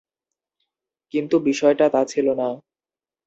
[1.13, 2.47] কিন্তু, বিষয়টা তা ছিল না।